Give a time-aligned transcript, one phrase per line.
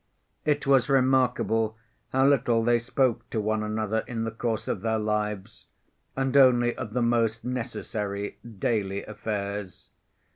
[0.45, 1.77] It was remarkable
[2.11, 5.67] how little they spoke to one another in the course of their lives,
[6.15, 9.91] and only of the most necessary daily affairs.